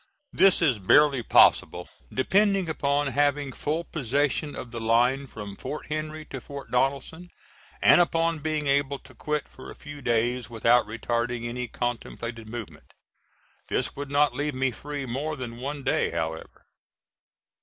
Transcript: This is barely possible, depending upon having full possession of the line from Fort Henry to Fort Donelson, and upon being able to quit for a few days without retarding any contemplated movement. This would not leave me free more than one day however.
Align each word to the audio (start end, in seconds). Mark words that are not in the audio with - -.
This 0.33 0.63
is 0.63 0.79
barely 0.79 1.21
possible, 1.21 1.87
depending 2.11 2.67
upon 2.67 3.09
having 3.13 3.51
full 3.51 3.83
possession 3.83 4.55
of 4.55 4.71
the 4.71 4.79
line 4.79 5.27
from 5.27 5.55
Fort 5.55 5.85
Henry 5.89 6.25
to 6.31 6.41
Fort 6.41 6.71
Donelson, 6.71 7.29
and 7.83 8.01
upon 8.01 8.39
being 8.39 8.65
able 8.65 8.97
to 8.97 9.13
quit 9.13 9.47
for 9.47 9.69
a 9.69 9.75
few 9.75 10.01
days 10.01 10.49
without 10.49 10.87
retarding 10.87 11.43
any 11.45 11.67
contemplated 11.67 12.49
movement. 12.49 12.95
This 13.67 13.95
would 13.95 14.09
not 14.09 14.33
leave 14.33 14.55
me 14.55 14.71
free 14.71 15.05
more 15.05 15.35
than 15.35 15.57
one 15.57 15.83
day 15.83 16.09
however. 16.09 16.65